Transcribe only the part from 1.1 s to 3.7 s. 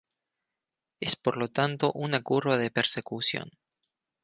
por lo tanto una curva de persecución.